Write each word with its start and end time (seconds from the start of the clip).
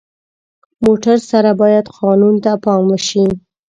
موټر 0.85 1.17
سره 1.31 1.51
باید 1.61 1.85
قانون 1.99 2.35
ته 2.43 2.51
پام 2.63 2.81
وشي. 2.89 3.25